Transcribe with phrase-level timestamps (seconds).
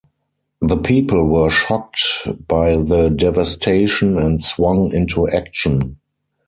[0.63, 5.99] The people were shocked by the devastation and swung into action.